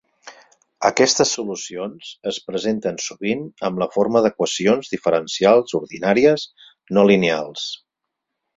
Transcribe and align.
Aquestes 0.87 1.33
solucions 1.35 2.07
es 2.31 2.39
presenten 2.47 2.97
sovint 3.09 3.45
amb 3.69 3.83
la 3.83 3.89
forma 3.97 4.25
d'equacions 4.27 4.91
diferencials 4.97 5.79
ordinàries 5.83 6.49
no 6.99 7.09
lineals. 7.13 7.71